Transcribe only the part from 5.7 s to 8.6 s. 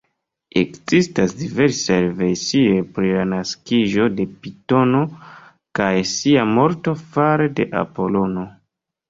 kaj sia morto fare de Apolono.